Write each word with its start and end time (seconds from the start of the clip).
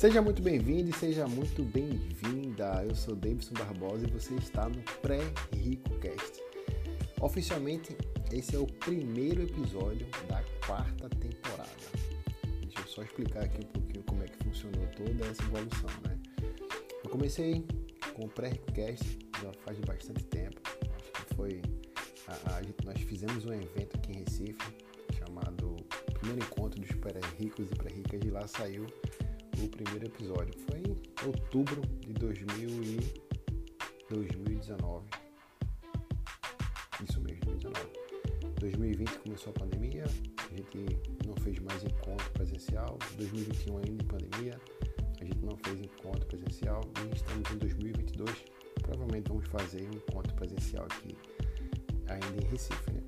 Seja 0.00 0.22
muito 0.22 0.40
bem-vindo 0.40 0.88
e 0.88 0.94
seja 0.94 1.26
muito 1.28 1.62
bem-vinda. 1.62 2.82
Eu 2.88 2.94
sou 2.94 3.14
Davidson 3.14 3.52
Barbosa 3.52 4.06
e 4.06 4.10
você 4.10 4.32
está 4.36 4.66
no 4.66 4.80
Pré-Rico 5.02 5.90
Cast. 5.98 6.40
Oficialmente, 7.20 7.94
esse 8.32 8.56
é 8.56 8.58
o 8.58 8.64
primeiro 8.64 9.42
episódio 9.42 10.06
da 10.26 10.42
quarta 10.66 11.06
temporada. 11.10 11.68
Deixa 12.62 12.80
eu 12.80 12.86
só 12.86 13.02
explicar 13.02 13.42
aqui 13.42 13.58
um 13.62 13.68
pouquinho 13.68 14.02
como 14.04 14.22
é 14.22 14.26
que 14.26 14.42
funcionou 14.42 14.86
toda 14.96 15.26
essa 15.26 15.42
evolução, 15.42 15.90
né? 16.08 16.18
Eu 17.04 17.10
comecei 17.10 17.66
com 18.14 18.24
o 18.24 18.28
Pré-Rico 18.30 18.72
Cast 18.72 19.18
já 19.42 19.52
faz 19.66 19.78
bastante 19.80 20.24
tempo. 20.24 20.62
Acho 20.94 21.26
que 21.26 21.34
foi. 21.34 21.60
A, 22.26 22.56
a, 22.56 22.62
nós 22.86 22.98
fizemos 23.02 23.44
um 23.44 23.52
evento 23.52 23.98
aqui 23.98 24.12
em 24.12 24.20
Recife 24.20 24.56
chamado 25.18 25.76
Primeiro 26.14 26.42
Encontro 26.42 26.80
dos 26.80 26.90
Pré-Ricos 26.96 27.70
e 27.70 27.74
Pré-Ricas. 27.74 28.18
De 28.18 28.30
lá 28.30 28.48
saiu 28.48 28.86
o 29.62 29.68
primeiro 29.68 30.06
episódio. 30.06 30.52
Foi 30.68 30.78
em 30.78 31.26
outubro 31.26 31.80
de 32.00 32.12
2000 32.14 32.68
e 32.82 33.00
2019. 34.08 35.06
Isso 37.08 37.20
mesmo, 37.20 37.40
2019. 37.46 38.00
2020 38.60 39.18
começou 39.20 39.50
a 39.50 39.58
pandemia, 39.58 40.04
a 40.04 40.56
gente 40.56 41.00
não 41.26 41.34
fez 41.36 41.58
mais 41.60 41.82
encontro 41.82 42.30
presencial. 42.32 42.98
2021 43.16 43.76
ainda 43.78 43.90
em 43.90 44.06
pandemia, 44.06 44.60
a 45.18 45.24
gente 45.24 45.38
não 45.38 45.56
fez 45.64 45.80
encontro 45.80 46.26
presencial 46.26 46.82
e 47.02 47.14
estamos 47.14 47.50
em 47.50 47.56
2022. 47.56 48.44
Provavelmente 48.82 49.28
vamos 49.28 49.46
fazer 49.48 49.88
um 49.88 49.96
encontro 49.96 50.34
presencial 50.34 50.84
aqui 50.84 51.16
ainda 52.06 52.44
em 52.44 52.50
Recife, 52.50 52.92
né? 52.92 53.00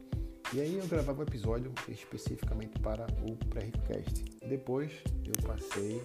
E 0.55 0.61
aí 0.61 0.79
eu 0.79 0.87
gravava 0.87 1.21
um 1.21 1.23
episódio 1.23 1.73
especificamente 1.89 2.79
para 2.81 3.07
o 3.29 3.37
Pré-Ricocast. 3.47 4.25
Depois 4.47 4.93
eu 5.25 5.33
passei 5.47 6.03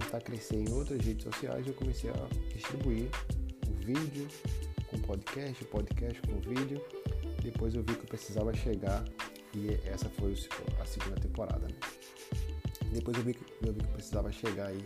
tentar 0.00 0.20
crescer 0.20 0.56
em 0.56 0.72
outras 0.72 1.04
redes 1.04 1.24
sociais, 1.24 1.66
eu 1.66 1.74
comecei 1.74 2.10
a 2.10 2.54
distribuir 2.54 3.08
o 3.68 3.72
vídeo 3.84 4.26
com 4.88 4.98
podcast, 4.98 5.64
podcast 5.66 6.20
com 6.22 6.40
vídeo. 6.40 6.82
Depois 7.42 7.74
eu 7.74 7.82
vi 7.82 7.94
que 7.94 8.00
eu 8.00 8.08
precisava 8.08 8.52
chegar 8.54 9.04
e 9.54 9.78
essa 9.86 10.08
foi 10.08 10.34
a 10.80 10.84
segunda 10.84 11.16
temporada. 11.16 11.66
Né? 11.66 11.74
Depois 12.92 13.16
eu 13.16 13.22
vi, 13.22 13.34
que, 13.34 13.44
eu 13.66 13.72
vi 13.72 13.80
que 13.80 13.86
eu 13.86 13.92
precisava 13.92 14.32
chegar 14.32 14.66
aí 14.68 14.84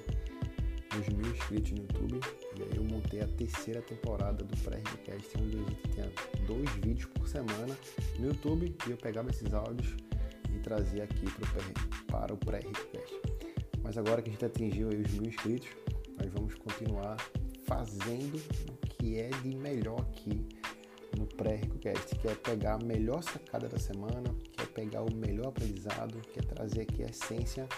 nos 0.95 1.09
mil 1.09 1.31
inscritos 1.31 1.73
no 1.73 1.83
YouTube 1.83 2.21
e 2.57 2.63
aí 2.63 2.77
eu 2.77 2.85
montei 2.85 3.21
a 3.21 3.27
terceira 3.27 3.83
temporada 3.83 4.45
do 4.45 4.57
pré-recast 4.59 5.39
onde 5.41 5.57
a 5.57 5.61
gente 5.61 5.89
tinha 5.91 6.13
dois 6.47 6.71
vídeos 6.83 7.07
por 7.07 7.29
semana 7.29 7.77
no 8.19 8.27
YouTube 8.27 8.77
e 8.87 8.91
eu 8.91 8.97
pegava 8.97 9.31
esses 9.31 9.53
áudios 9.53 9.95
e 10.55 10.59
trazia 10.61 11.05
aqui 11.05 11.25
pro, 11.25 12.07
para 12.07 12.33
o 12.33 12.37
pré-recast. 12.37 13.34
Mas 13.85 13.99
agora 13.99 14.23
que 14.23 14.31
a 14.31 14.33
gente 14.33 14.45
atingiu 14.45 14.89
os 14.89 15.13
mil 15.13 15.27
inscritos, 15.27 15.69
nós 16.19 16.33
vamos 16.33 16.55
continuar 16.55 17.17
fazendo 17.67 18.43
o 18.73 18.87
que 18.87 19.21
é 19.21 19.29
de 19.29 19.55
melhor 19.55 20.01
aqui 20.01 20.49
no 21.19 21.27
pré-RicoCast, 21.27 22.17
que 22.17 22.27
é 22.27 22.35
pegar 22.35 22.75
a 22.75 22.85
melhor 22.85 23.23
sacada 23.23 23.69
da 23.69 23.79
semana, 23.79 24.35
que 24.53 24.63
é 24.63 24.67
pegar 24.67 25.03
o 25.03 25.15
melhor 25.15 25.49
aprendizado, 25.49 26.19
que 26.33 26.41
é 26.41 26.43
trazer 26.43 26.81
aqui 26.81 27.03
a 27.03 27.07
essência 27.07 27.69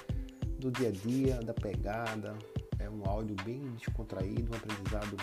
do 0.61 0.71
dia 0.71 0.89
a 0.89 0.93
dia, 0.93 1.41
da 1.41 1.53
pegada. 1.53 2.39
É 2.79 2.89
um 2.89 3.03
áudio 3.05 3.35
bem 3.45 3.61
descontraído, 3.75 4.53
um 4.53 4.57
aprendizado 4.57 5.17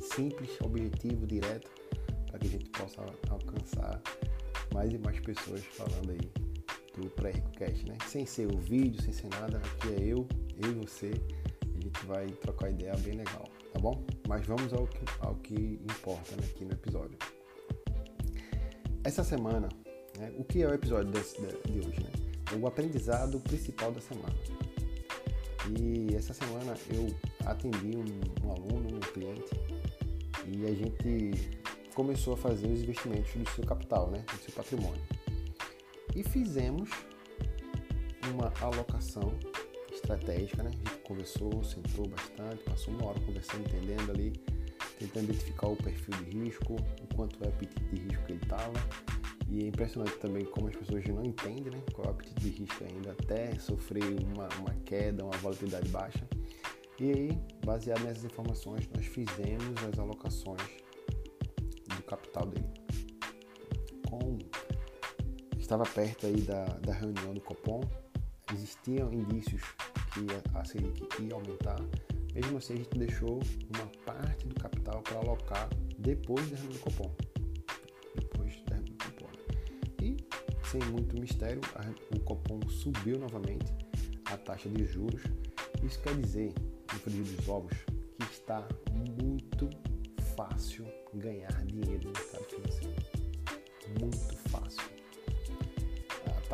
simples, 0.00 0.50
objetivo, 0.62 1.26
direto, 1.26 1.70
para 2.26 2.38
que 2.38 2.46
a 2.46 2.50
gente 2.50 2.70
possa 2.70 3.02
alcançar 3.28 4.00
mais 4.72 4.92
e 4.92 4.98
mais 4.98 5.20
pessoas 5.20 5.62
falando 5.64 6.10
aí 6.10 6.45
do 6.96 7.10
pré-RicoCast, 7.10 7.86
né? 7.86 7.98
Sem 8.06 8.26
ser 8.26 8.46
o 8.46 8.58
vídeo, 8.58 9.00
sem 9.02 9.12
ser 9.12 9.28
nada, 9.28 9.58
aqui 9.58 9.88
é 9.88 10.06
eu, 10.06 10.26
eu 10.62 10.70
e 10.70 10.74
você, 10.74 11.12
a 11.62 11.80
gente 11.80 12.06
vai 12.06 12.26
trocar 12.26 12.70
ideia 12.70 12.96
bem 12.96 13.14
legal, 13.14 13.48
tá 13.72 13.78
bom? 13.78 14.04
Mas 14.26 14.46
vamos 14.46 14.72
ao 14.72 14.86
que, 14.86 15.04
ao 15.20 15.34
que 15.36 15.54
importa 15.54 16.36
né, 16.36 16.42
aqui 16.48 16.64
no 16.64 16.72
episódio. 16.72 17.18
Essa 19.04 19.22
semana, 19.22 19.68
né, 20.18 20.32
o 20.38 20.44
que 20.44 20.62
é 20.62 20.66
o 20.66 20.74
episódio 20.74 21.12
desse, 21.12 21.40
de, 21.40 21.78
hoje, 21.80 22.02
né? 22.02 22.10
O 22.60 22.66
aprendizado 22.66 23.38
principal 23.40 23.92
da 23.92 24.00
semana. 24.00 24.34
E 25.78 26.14
essa 26.14 26.32
semana 26.32 26.76
eu 26.90 27.14
atendi 27.44 27.96
um, 27.96 28.46
um 28.46 28.52
aluno, 28.52 28.96
um 28.96 29.00
cliente, 29.00 29.50
e 30.46 30.64
a 30.64 30.72
gente 30.72 31.58
começou 31.92 32.34
a 32.34 32.36
fazer 32.36 32.68
os 32.68 32.80
investimentos 32.82 33.32
do 33.34 33.50
seu 33.50 33.64
capital, 33.64 34.10
né, 34.10 34.24
do 34.32 34.38
seu 34.42 34.54
patrimônio 34.54 35.02
e 36.16 36.22
fizemos 36.22 36.88
uma 38.32 38.50
alocação 38.62 39.38
estratégica, 39.92 40.62
né? 40.62 40.70
A 40.70 40.72
gente 40.72 41.02
conversou, 41.02 41.62
sentou 41.62 42.08
bastante, 42.08 42.64
passou 42.64 42.94
uma 42.94 43.10
hora 43.10 43.20
conversando, 43.20 43.68
entendendo 43.68 44.10
ali, 44.10 44.32
tentando 44.98 45.24
identificar 45.24 45.68
o 45.68 45.76
perfil 45.76 46.14
de 46.24 46.38
risco, 46.38 46.74
o 46.74 47.14
quanto 47.14 47.44
é 47.44 47.46
o 47.46 47.50
apetite 47.50 47.84
de 47.84 48.00
risco 48.00 48.24
que 48.24 48.32
ele 48.32 48.42
estava. 48.42 48.72
E 49.48 49.64
é 49.64 49.68
impressionante 49.68 50.16
também 50.16 50.44
como 50.46 50.68
as 50.68 50.74
pessoas 50.74 51.04
não 51.04 51.22
entendem 51.22 51.70
né, 51.70 51.82
qual 51.92 52.06
é 52.06 52.08
o 52.08 52.12
apetite 52.12 52.40
de 52.40 52.48
risco 52.48 52.82
ainda, 52.82 53.12
até 53.12 53.54
sofrer 53.58 54.02
uma, 54.24 54.48
uma 54.60 54.74
queda, 54.86 55.22
uma 55.22 55.36
volatilidade 55.36 55.88
baixa. 55.90 56.26
E 56.98 57.12
aí, 57.12 57.38
baseado 57.64 58.02
nessas 58.04 58.24
informações, 58.24 58.88
nós 58.94 59.04
fizemos 59.04 59.84
as 59.86 59.98
alocações 59.98 60.62
do 61.94 62.02
capital 62.04 62.46
dele 62.46 62.85
estava 65.66 65.82
perto 65.84 66.26
aí 66.26 66.40
da, 66.42 66.64
da 66.64 66.92
reunião 66.92 67.34
do 67.34 67.40
Copom, 67.40 67.80
existiam 68.54 69.12
indícios 69.12 69.62
que 70.14 70.24
a 70.56 70.64
Selic 70.64 71.04
ia 71.20 71.34
aumentar, 71.34 71.80
mesmo 72.32 72.58
assim 72.58 72.74
a 72.74 72.76
gente 72.76 72.96
deixou 72.96 73.40
uma 73.74 73.86
parte 74.04 74.46
do 74.46 74.54
capital 74.54 75.02
para 75.02 75.18
alocar 75.18 75.68
depois 75.98 76.48
da 76.50 76.56
reunião 76.56 76.72
do 76.72 76.78
Copom. 76.78 77.16
Depois 78.14 78.62
da 78.66 78.76
reunião 78.76 78.96
do 78.96 79.04
Copom. 79.04 79.30
E, 80.00 80.16
sem 80.70 80.80
muito 80.92 81.20
mistério, 81.20 81.60
a, 81.74 82.16
o 82.16 82.20
Copom 82.20 82.60
subiu 82.68 83.18
novamente 83.18 83.74
a 84.26 84.36
taxa 84.36 84.68
de 84.68 84.84
juros. 84.84 85.22
Isso 85.82 86.00
quer 86.00 86.14
dizer, 86.20 86.54
no 86.92 86.98
frigir 87.00 87.24
dos 87.24 87.48
ovos, 87.48 87.72
que 88.18 88.32
está 88.32 88.66
muito 89.18 89.68
fácil 90.36 90.86
ganhar 91.14 91.64
dinheiro 91.64 92.08
no 92.08 92.12
mercado 92.12 92.44
financeiro. 92.44 93.02
Muito 94.00 94.16
fácil 94.16 94.45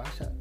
taxa, 0.02 0.32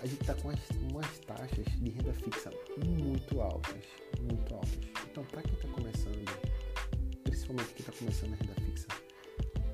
a 0.00 0.06
gente 0.06 0.20
está 0.20 0.34
com 0.34 0.50
as, 0.50 0.60
umas 0.90 1.18
taxas 1.20 1.66
de 1.80 1.90
renda 1.90 2.12
fixa 2.12 2.50
muito 2.84 3.40
altas, 3.40 3.84
muito 4.20 4.54
altas. 4.54 4.78
Então, 5.10 5.24
para 5.24 5.42
quem 5.42 5.54
está 5.54 5.68
começando, 5.68 6.24
principalmente 7.24 7.74
quem 7.74 7.80
está 7.80 7.92
começando 7.92 8.32
a 8.34 8.36
renda 8.36 8.54
fixa, 8.54 8.86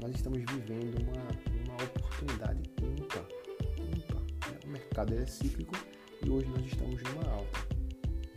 nós 0.01 0.15
estamos 0.15 0.39
vivendo 0.39 0.99
uma, 1.03 1.75
uma 1.75 1.85
oportunidade 1.85 2.63
ímpar. 2.83 3.27
ímpar 3.79 4.23
né? 4.51 4.59
O 4.65 4.69
mercado 4.69 5.15
é 5.15 5.27
cíclico 5.27 5.75
e 6.25 6.31
hoje 6.31 6.49
nós 6.49 6.65
estamos 6.65 7.03
numa 7.03 7.31
alta. 7.31 7.59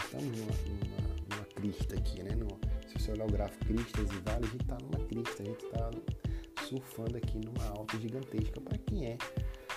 Estamos 0.03 0.37
numa, 0.37 0.51
numa, 0.51 1.15
numa 1.29 1.45
crista 1.55 1.95
aqui, 1.95 2.21
né? 2.21 2.35
No, 2.35 2.59
se 2.87 2.99
você 2.99 3.11
olhar 3.11 3.27
o 3.27 3.31
gráfico 3.31 3.65
cristas 3.65 4.09
e 4.11 4.19
vales, 4.29 4.49
a 4.49 4.51
gente 4.51 4.61
está 4.61 4.77
numa 4.79 5.05
crista, 5.05 5.41
a 5.41 5.45
gente 5.45 5.65
está 5.65 5.91
surfando 6.67 7.17
aqui 7.17 7.39
numa 7.39 7.65
alta 7.69 7.97
gigantesca 7.99 8.59
para 8.59 8.77
quem 8.79 9.05
é 9.05 9.17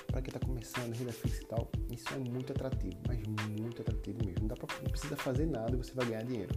para 0.09 0.23
quem 0.23 0.35
está 0.35 0.45
começando, 0.45 0.93
renda 0.95 1.13
fixa 1.13 1.43
e 1.43 1.47
tal, 1.47 1.71
isso 1.91 2.07
é 2.15 2.19
muito 2.19 2.53
atrativo, 2.53 2.97
mas 3.07 3.23
muito 3.27 3.83
atrativo 3.83 4.19
mesmo. 4.25 4.41
Não, 4.41 4.49
dá 4.49 4.57
pra, 4.57 4.67
não 4.79 4.91
precisa 4.91 5.17
fazer 5.17 5.47
nada 5.47 5.75
e 5.75 5.77
você 5.77 5.93
vai 5.95 6.07
ganhar 6.07 6.25
dinheiro. 6.25 6.55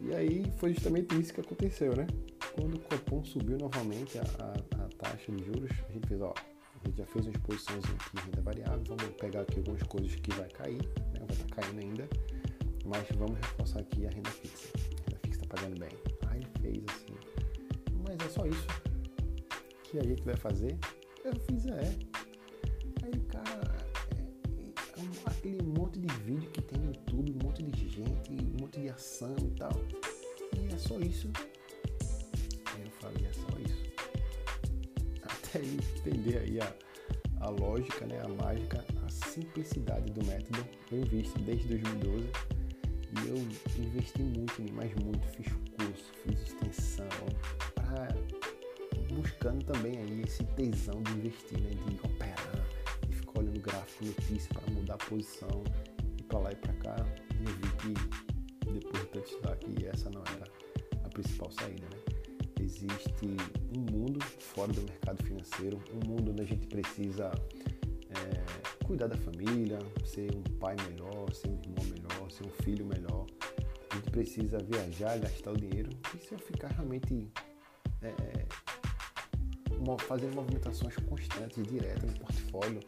E 0.00 0.14
aí 0.14 0.44
foi 0.58 0.72
justamente 0.72 1.18
isso 1.20 1.32
que 1.34 1.40
aconteceu, 1.40 1.96
né? 1.96 2.06
Quando 2.54 2.76
o 2.76 2.80
Copom 2.80 3.24
subiu 3.24 3.58
novamente 3.58 4.18
a, 4.18 4.22
a, 4.22 4.84
a 4.84 4.88
taxa 4.98 5.32
de 5.32 5.44
juros, 5.44 5.70
a 5.88 5.92
gente 5.92 6.06
fez, 6.06 6.20
ó, 6.20 6.32
a 6.32 6.88
gente 6.88 6.98
já 6.98 7.06
fez 7.06 7.26
uma 7.26 7.32
exposição 7.32 7.76
aqui 7.76 8.16
de 8.16 8.22
renda 8.22 8.42
variável, 8.42 8.82
vamos 8.86 9.04
pegar 9.16 9.40
aqui 9.40 9.58
algumas 9.58 9.82
coisas 9.84 10.14
que 10.14 10.30
vai 10.34 10.48
cair, 10.50 10.82
né? 11.12 11.20
vai 11.20 11.36
estar 11.36 11.56
tá 11.56 11.62
caindo 11.62 11.80
ainda, 11.80 12.08
mas 12.84 13.08
vamos 13.16 13.36
reforçar 13.38 13.80
aqui 13.80 14.06
a 14.06 14.10
renda 14.10 14.30
fixa. 14.30 14.68
A 14.76 15.10
renda 15.10 15.20
fixa 15.24 15.42
está 15.42 15.56
pagando 15.56 15.78
bem. 15.80 15.90
Aí 16.28 16.38
ele 16.38 16.48
fez 16.60 16.84
assim, 16.90 17.14
mas 18.06 18.26
é 18.26 18.28
só 18.28 18.46
isso 18.46 18.66
que 19.84 19.98
a 19.98 20.04
gente 20.04 20.22
vai 20.22 20.36
fazer? 20.36 20.76
Eu 21.24 21.34
fiz, 21.36 21.66
é, 21.66 21.96
ação 28.94 29.36
e 29.40 29.50
tal. 29.58 29.72
E 30.56 30.74
é 30.74 30.78
só 30.78 30.98
isso. 30.98 31.30
Eu 32.78 32.90
falei, 33.00 33.26
é 33.26 33.32
só 33.32 33.48
isso. 33.60 33.84
Até 35.22 35.60
entender 35.60 36.38
aí 36.38 36.60
a, 36.60 36.74
a 37.40 37.50
lógica, 37.50 38.06
né, 38.06 38.20
a 38.22 38.28
mágica, 38.28 38.84
a 39.04 39.10
simplicidade 39.10 40.10
do 40.12 40.24
método. 40.24 40.66
Eu 40.90 41.00
invisto 41.00 41.38
desde 41.40 41.68
2012 41.68 42.26
e 43.22 43.28
eu 43.28 43.36
investi 43.84 44.22
muito 44.22 44.72
mas 44.72 44.92
muito. 45.02 45.26
Fiz 45.28 45.52
curso, 45.76 46.12
fiz 46.22 46.40
extensão, 46.42 47.08
pra, 47.74 48.08
buscando 49.14 49.64
também 49.64 49.98
aí 49.98 50.22
esse 50.22 50.44
tesão 50.44 51.02
de 51.02 51.12
investir, 51.12 51.60
né, 51.60 51.70
de 51.70 52.06
operar 52.06 52.44
gráfico, 53.64 54.04
notícia 54.04 54.54
para 54.54 54.72
mudar 54.72 54.94
a 54.94 54.98
posição, 54.98 55.64
ir 56.18 56.22
para 56.24 56.38
lá 56.38 56.52
e 56.52 56.56
para 56.56 56.72
cá. 56.74 56.96
eu 57.40 57.52
vi 57.54 57.68
que 57.78 57.93
Um 63.26 63.80
mundo 63.92 64.20
fora 64.22 64.72
do 64.72 64.82
mercado 64.82 65.22
financeiro, 65.22 65.80
um 65.92 66.08
mundo 66.08 66.30
onde 66.30 66.42
a 66.42 66.44
gente 66.44 66.66
precisa 66.66 67.30
é, 68.10 68.84
cuidar 68.84 69.06
da 69.06 69.16
família, 69.16 69.78
ser 70.04 70.34
um 70.34 70.42
pai 70.58 70.76
melhor, 70.88 71.32
ser 71.32 71.48
um 71.48 71.60
irmão 71.60 71.84
melhor, 71.84 72.30
ser 72.30 72.46
um 72.46 72.50
filho 72.62 72.86
melhor. 72.86 73.26
A 73.90 73.96
gente 73.96 74.10
precisa 74.10 74.58
viajar, 74.58 75.18
gastar 75.18 75.52
o 75.52 75.56
dinheiro. 75.56 75.90
E 76.14 76.18
se 76.18 76.32
eu 76.32 76.38
ficar 76.38 76.68
realmente 76.68 77.30
é, 78.02 78.08
é 78.08 78.46
fazendo 80.06 80.34
movimentações 80.34 80.96
constantes 80.96 81.58
e 81.58 81.62
diretas 81.62 82.10
no 82.10 82.18
portfólio 82.18 82.80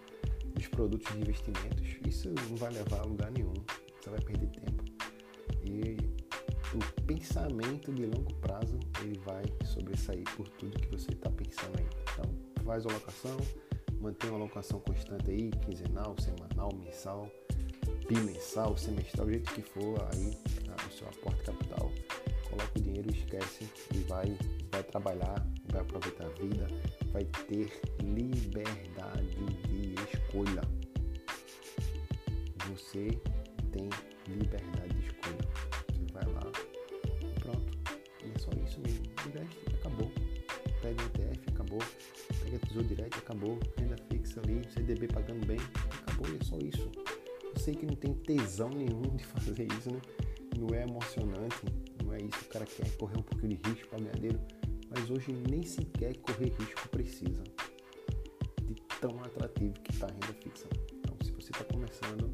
dos 0.54 0.66
produtos 0.68 1.12
de 1.12 1.20
investimentos, 1.20 1.96
isso 2.06 2.28
não 2.48 2.56
vai 2.56 2.72
levar 2.72 3.00
a 3.00 3.04
lugar 3.04 3.30
nenhum. 3.30 3.54
Você 4.00 4.10
vai 4.10 4.20
perder 4.20 4.48
tempo. 4.48 4.84
E 5.64 5.96
pensamento 7.06 7.92
de 7.92 8.06
longo 8.06 8.32
prazo 8.34 8.78
ele 9.02 9.18
vai 9.24 9.44
sobressair 9.64 10.24
por 10.36 10.48
tudo 10.50 10.78
que 10.78 10.88
você 10.88 11.12
está 11.12 11.30
pensando 11.30 11.78
aí. 11.78 11.86
Então, 12.12 12.64
faz 12.64 12.86
a 12.86 12.90
alocação, 12.90 13.36
mantém 14.00 14.30
uma 14.30 14.38
alocação 14.40 14.80
constante 14.80 15.30
aí, 15.30 15.50
quinzenal, 15.64 16.14
semanal, 16.20 16.70
mensal, 16.74 17.30
bimensal, 18.08 18.76
semestral, 18.76 19.26
o 19.26 19.30
jeito 19.30 19.52
que 19.52 19.62
for 19.62 20.08
aí 20.12 20.36
o 20.86 20.92
seu 20.92 21.08
aporte 21.08 21.42
capital. 21.44 21.90
Coloca 22.48 22.78
o 22.78 22.80
dinheiro, 22.80 23.10
esquece 23.12 23.68
e 23.94 23.98
vai, 24.04 24.36
vai 24.70 24.82
trabalhar, 24.82 25.46
vai 25.70 25.80
aproveitar 25.80 26.26
a 26.26 26.28
vida, 26.30 26.66
vai 27.12 27.24
ter 27.24 27.70
liberdade 28.02 29.36
de 29.68 29.94
escolha. 30.12 30.62
Você 32.68 33.08
tem 33.72 33.88
liberdade 34.28 34.75
tesouro 42.76 42.88
direto, 42.88 43.18
acabou. 43.18 43.58
Renda 43.78 43.96
fixa 44.10 44.40
ali, 44.40 44.62
CDB 44.70 45.08
pagando 45.08 45.46
bem, 45.46 45.58
acabou 46.02 46.28
e 46.28 46.36
é 46.36 46.44
só 46.44 46.58
isso. 46.58 46.90
Eu 47.44 47.60
sei 47.60 47.74
que 47.74 47.86
não 47.86 47.94
tem 47.94 48.12
tesão 48.12 48.68
nenhum 48.68 49.02
de 49.16 49.24
fazer 49.24 49.66
isso, 49.78 49.90
né? 49.90 50.00
Não 50.58 50.74
é 50.74 50.82
emocionante, 50.82 51.56
não 52.04 52.12
é 52.12 52.18
isso. 52.18 52.40
O 52.42 52.48
cara 52.48 52.66
quer 52.66 52.90
correr 52.96 53.18
um 53.18 53.22
pouquinho 53.22 53.56
de 53.56 53.70
risco 53.70 53.88
para 53.88 53.98
ganhar 54.00 54.14
dinheiro 54.14 54.40
mas 54.88 55.10
hoje 55.10 55.32
nem 55.50 55.62
sequer 55.62 56.16
correr 56.18 56.54
risco 56.58 56.88
precisa 56.88 57.42
de 58.62 58.74
tão 59.00 59.18
atrativo 59.20 59.74
que 59.80 59.92
está 59.92 60.06
a 60.06 60.10
renda 60.10 60.32
fixa. 60.42 60.68
Então, 60.94 61.16
se 61.22 61.32
você 61.32 61.50
está 61.50 61.64
começando, 61.64 62.32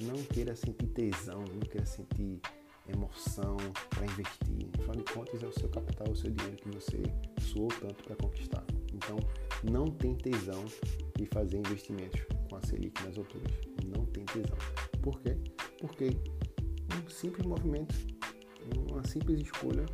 não 0.00 0.22
queira 0.24 0.54
sentir 0.54 0.86
tesão, 0.86 1.40
não 1.40 1.60
queira 1.60 1.84
sentir 1.84 2.40
emoção 2.88 3.56
para 3.90 4.04
investir. 4.04 4.68
Afinal 4.78 4.96
de 4.96 5.04
contas, 5.12 5.42
é 5.42 5.46
o 5.46 5.52
seu 5.52 5.68
capital, 5.68 6.08
o 6.10 6.16
seu 6.16 6.30
dinheiro 6.30 6.56
que 6.56 6.70
você 6.70 7.02
suou 7.40 7.68
tanto 7.68 8.02
para 8.04 8.16
conquistar. 8.16 8.64
Então, 9.04 9.18
não 9.62 9.86
tem 9.86 10.14
tesão 10.14 10.64
de 11.16 11.26
fazer 11.26 11.58
investimentos 11.58 12.20
com 12.48 12.56
a 12.56 12.62
Selic 12.62 13.02
nas 13.04 13.16
alturas. 13.16 13.52
Não 13.84 14.04
tem 14.06 14.24
tesão. 14.24 14.56
Por 15.00 15.20
quê? 15.20 15.36
Porque 15.78 16.16
um 16.94 17.08
simples 17.08 17.46
movimento, 17.46 17.94
uma 18.90 19.04
simples 19.04 19.40
escolha 19.40 19.86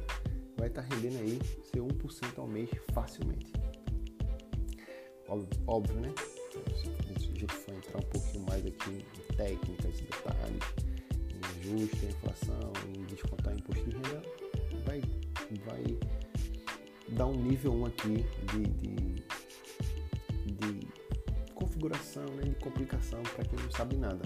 vai 0.57 0.69
estar 0.69 0.83
tá 0.83 0.95
rendendo 0.95 1.19
aí 1.19 1.39
seu 1.73 1.87
1% 1.87 2.39
ao 2.39 2.47
mês 2.47 2.69
facilmente. 2.93 3.53
Óbvio, 5.29 5.49
óbvio, 5.67 6.01
né? 6.01 6.15
A 6.57 7.19
gente 7.19 7.47
for 7.53 7.75
entrar 7.75 7.99
um 7.99 8.09
pouquinho 8.09 8.45
mais 8.47 8.67
aqui 8.67 8.91
em 8.91 9.35
técnicas, 9.37 10.01
detalhes, 10.01 10.65
em 11.31 11.61
ajuste, 11.61 12.07
inflação, 12.07 12.73
em 12.89 13.05
descontar 13.05 13.55
imposto 13.55 13.85
de 13.85 13.97
renda, 13.97 14.23
vai, 14.85 15.01
vai 15.65 15.99
dar 17.11 17.27
um 17.27 17.37
nível 17.37 17.73
1 17.73 17.87
aqui 17.87 18.25
de, 18.53 18.63
de, 18.65 18.95
de 20.55 20.89
configuração, 21.55 22.25
né? 22.37 22.43
de 22.43 22.55
complicação 22.57 23.23
para 23.23 23.45
quem 23.45 23.59
não 23.59 23.71
sabe 23.71 23.97
nada. 23.97 24.23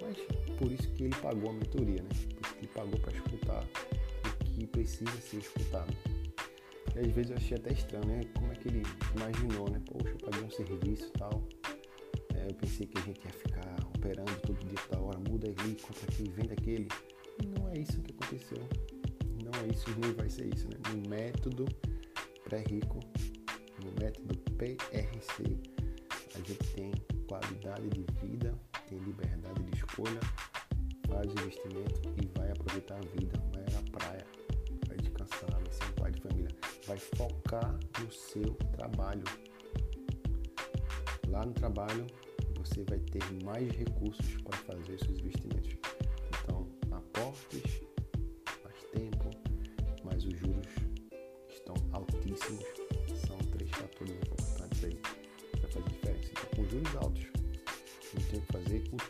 Mas 0.00 0.16
por 0.58 0.70
isso 0.70 0.88
que 0.94 1.04
ele 1.04 1.14
pagou 1.16 1.50
a 1.50 1.52
mentoria, 1.52 2.02
né? 2.02 2.08
Por 2.34 2.46
isso 2.46 2.54
que 2.54 2.60
ele 2.60 2.72
pagou 2.74 2.98
para 3.00 3.12
escutar 3.12 3.64
que 4.44 4.66
precisa 4.66 5.12
ser 5.20 5.38
escutado. 5.38 5.92
E 6.94 7.00
às 7.00 7.12
vezes 7.12 7.30
eu 7.30 7.36
achei 7.36 7.56
até 7.56 7.72
estranho, 7.72 8.06
né? 8.06 8.20
Como 8.34 8.52
é 8.52 8.54
que 8.56 8.68
ele 8.68 8.82
imaginou, 9.16 9.70
né? 9.70 9.80
Poxa, 9.86 10.10
eu 10.10 10.18
paguei 10.18 10.44
um 10.44 10.50
serviço 10.50 11.06
e 11.06 11.18
tal. 11.18 11.42
É, 12.34 12.50
eu 12.50 12.54
pensei 12.54 12.86
que 12.86 12.98
a 12.98 13.02
gente 13.02 13.24
ia 13.24 13.32
ficar 13.32 13.76
operando 13.96 14.32
todo 14.40 14.58
dia, 14.66 14.78
toda 14.88 15.02
hora, 15.02 15.18
muda 15.30 15.48
ali, 15.48 15.76
compra 15.76 16.04
aqui, 16.08 16.30
vende 16.30 16.52
aquele. 16.52 16.88
E 17.42 17.46
não 17.46 17.68
é 17.70 17.78
isso 17.78 18.00
que 18.02 18.12
aconteceu. 18.12 18.58
Não 19.42 19.52
é 19.62 19.68
isso, 19.68 19.86
nem 20.00 20.12
vai 20.12 20.28
ser 20.28 20.52
isso, 20.52 20.68
né? 20.68 20.76
No 20.90 21.08
método 21.08 21.66
pré-rico, 22.52 23.00
no 23.82 23.90
método 23.98 24.38
PRC, 24.58 25.58
a 26.34 26.38
gente 26.38 26.74
tem 26.74 26.92
qualidade 27.26 27.88
de 27.88 28.04
vida, 28.20 28.54
tem 28.88 28.98
liberdade 28.98 29.62
de 29.62 29.78
escolha, 29.78 30.20
faz 31.08 31.32
investimento 31.32 32.02
e 32.22 32.38
vai 32.38 32.50
aproveitar 32.50 32.96
a 32.96 33.18
vida, 33.18 33.42
vai 33.54 33.64
à 33.78 33.90
praia 33.90 34.32
vai 36.86 36.98
focar 36.98 37.78
no 38.00 38.12
seu 38.12 38.54
trabalho. 38.76 39.24
Lá 41.28 41.46
no 41.46 41.52
trabalho, 41.54 42.06
você 42.56 42.84
vai 42.84 42.98
ter 42.98 43.22
mais 43.42 43.66
recursos 43.70 44.42
para 44.42 44.56
fazer 44.58 44.98
seus 44.98 45.18
investimentos. 45.20 45.76
Então, 46.42 46.68
aportes, 46.90 47.71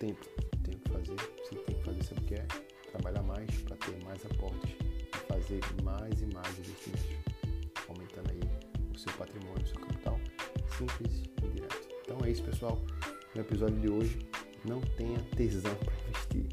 tempo. 0.03 0.27
Tem 0.65 0.75
que 0.75 0.89
fazer, 0.89 1.15
você 1.15 1.55
tem 1.55 1.77
que 1.77 1.85
fazer, 1.85 2.03
sabe 2.03 2.21
o 2.21 2.25
que 2.25 2.35
é? 2.35 2.47
Trabalhar 2.91 3.23
mais 3.23 3.51
para 3.63 3.77
ter 3.77 4.05
mais 4.05 4.25
aportes 4.27 4.71
e 4.73 5.17
fazer 5.33 5.61
mais 5.85 6.21
e 6.21 6.27
mais 6.27 6.59
investimentos 6.59 7.33
aumentando 7.89 8.31
aí 8.31 8.41
o 8.93 8.99
seu 8.99 9.13
patrimônio, 9.13 9.63
o 9.63 9.67
seu 9.67 9.81
capital, 9.81 10.21
simples 10.77 11.23
e 11.43 11.49
direto. 11.49 11.89
Então 12.03 12.19
é 12.25 12.31
isso, 12.31 12.43
pessoal. 12.43 12.83
No 13.35 13.41
episódio 13.41 13.79
de 13.81 13.89
hoje, 13.89 14.19
não 14.65 14.81
tenha 14.81 15.19
tesão 15.37 15.75
para 15.77 15.95
investir. 16.09 16.47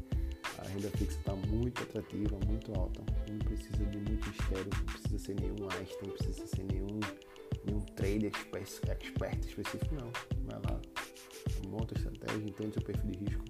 A 0.58 0.68
renda 0.68 0.88
fixa 0.90 1.18
está 1.18 1.34
muito 1.34 1.82
atrativa, 1.82 2.38
muito 2.46 2.72
alta. 2.78 3.02
Não 3.28 3.38
precisa 3.38 3.84
de 3.84 3.98
muito 3.98 4.28
mistério, 4.28 4.70
não 4.76 4.84
precisa 4.84 5.18
ser 5.18 5.40
nenhum 5.40 5.68
Einstein, 5.76 6.08
não 6.08 6.16
precisa 6.16 6.46
ser 6.46 6.62
nenhum, 6.64 7.00
nenhum 7.64 7.80
trader 7.96 8.32
expert 8.54 9.44
específico, 9.44 9.94
não. 9.94 10.12
Vai 10.44 10.60
lá, 10.68 10.80
monta 11.70 11.96
estratégia, 11.96 12.48
entende 12.48 12.74
seu 12.74 12.82
perfil 12.82 13.10
de 13.10 13.18
risco, 13.18 13.44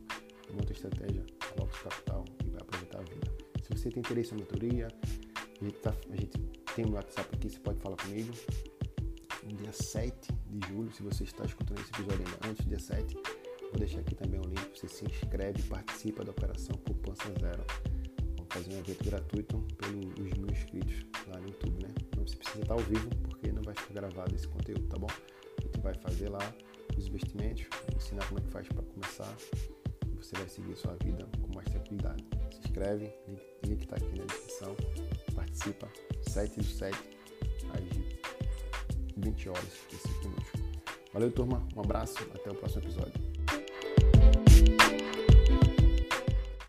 monta 0.52 0.72
estratégia, 0.72 1.24
coloca 1.54 1.76
o 1.76 1.82
capital 1.82 2.24
e 2.44 2.50
vai 2.50 2.60
aproveitar 2.60 2.98
a 2.98 3.02
vida. 3.02 3.32
Se 3.62 3.70
você 3.70 3.90
tem 3.90 4.00
interesse 4.00 4.34
em 4.34 4.38
mentoria, 4.38 4.88
a 5.60 5.64
gente, 5.64 5.78
tá, 5.78 5.94
a 6.10 6.16
gente 6.16 6.38
tem 6.74 6.84
o 6.84 6.92
WhatsApp 6.92 7.34
aqui, 7.34 7.50
você 7.50 7.58
pode 7.58 7.80
falar 7.80 7.96
comigo. 7.96 8.32
No 9.42 9.56
dia 9.56 9.72
7 9.72 10.32
de 10.48 10.68
julho, 10.68 10.92
se 10.92 11.02
você 11.02 11.24
está 11.24 11.44
escutando 11.44 11.80
esse 11.80 11.90
episódio 11.90 12.26
ainda 12.26 12.48
antes 12.48 12.64
do 12.64 12.68
dia 12.68 12.78
7, 12.78 13.14
vou 13.14 13.78
deixar 13.78 14.00
aqui 14.00 14.14
também 14.14 14.38
o 14.38 14.44
link. 14.44 14.78
Você 14.78 14.86
se 14.86 15.04
inscreve 15.04 15.62
participa 15.62 16.24
da 16.24 16.30
Operação 16.30 16.76
Poupança 16.76 17.24
Zero. 17.40 17.64
Vamos 18.36 18.52
fazer 18.52 18.74
um 18.74 18.78
evento 18.78 19.04
gratuito 19.04 19.58
pelos 19.78 20.32
mil 20.38 20.50
inscritos 20.50 21.06
lá 21.26 21.40
no 21.40 21.48
YouTube, 21.48 21.82
né? 21.82 21.88
Não 22.16 22.26
você 22.26 22.36
precisa 22.36 22.60
estar 22.60 22.74
ao 22.74 22.80
vivo, 22.80 23.08
porque 23.22 23.50
não 23.50 23.62
vai 23.62 23.74
ficar 23.74 23.94
gravado 23.94 24.34
esse 24.34 24.46
conteúdo, 24.46 24.86
tá 24.88 24.98
bom? 24.98 25.08
A 25.58 25.62
gente 25.62 25.80
vai 25.80 25.94
fazer 25.94 26.28
lá 26.28 26.54
os 26.96 27.06
investimentos, 27.06 27.66
ensinar 27.94 28.26
como 28.28 28.40
é 28.40 28.42
que 28.42 28.50
faz 28.50 28.68
para 28.68 28.82
começar. 28.82 29.36
Você 30.16 30.36
vai 30.36 30.48
seguir 30.48 30.76
sua 30.76 30.96
vida 31.02 31.26
com 31.40 31.54
mais 31.54 31.68
tranquilidade. 31.68 32.24
Se 32.52 32.58
inscreve, 32.60 33.12
link 33.66 33.80
está 33.82 33.96
aqui 33.96 34.18
na 34.18 34.24
descrição 34.24 34.76
participa 35.60 35.88
7 36.22 36.58
do 36.58 36.64
7 36.64 36.96
às 37.74 37.80
20 39.16 39.48
horas 39.48 39.64
e 39.92 39.96
5 39.96 40.28
minutos. 40.28 40.52
Valeu, 41.12 41.32
turma. 41.32 41.66
Um 41.76 41.80
abraço. 41.80 42.18
Até 42.34 42.50
o 42.50 42.54
próximo 42.54 42.82
episódio. 42.82 43.20